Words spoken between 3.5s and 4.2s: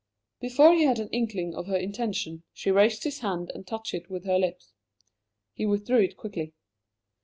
and touched it